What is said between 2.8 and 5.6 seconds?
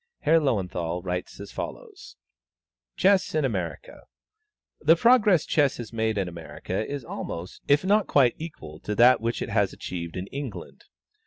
"CHESS IN AMERICA. The progress